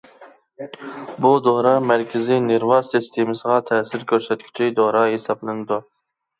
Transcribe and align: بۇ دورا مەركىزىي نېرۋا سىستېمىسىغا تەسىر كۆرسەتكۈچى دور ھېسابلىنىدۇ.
بۇ 1.25 1.31
دورا 1.47 1.73
مەركىزىي 1.91 2.41
نېرۋا 2.47 2.81
سىستېمىسىغا 2.89 3.61
تەسىر 3.71 4.09
كۆرسەتكۈچى 4.15 4.73
دور 4.83 5.01
ھېسابلىنىدۇ. 5.07 5.83